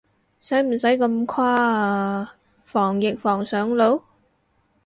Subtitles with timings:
[0.39, 4.01] 使唔使咁誇啊，防疫防上腦？